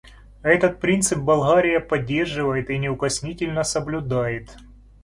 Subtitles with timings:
[0.41, 4.57] Этот принцип Болгария поддерживает и неукоснительно соблюдает.